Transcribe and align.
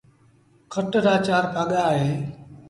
کٽ 0.73 0.91
رآ 1.05 1.15
چآر 1.25 1.43
پآڳآ 1.53 1.79
اهيݩ۔ 1.91 2.15